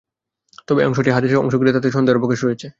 তবে 0.67 0.79
এ 0.81 0.87
অংশটি 0.87 1.09
হাদীসের 1.11 1.41
অংশ 1.43 1.53
কিনা 1.55 1.71
তাতে 1.73 1.89
সন্দেহের 1.95 2.19
অবকাশ 2.19 2.39
রয়েছে। 2.43 2.67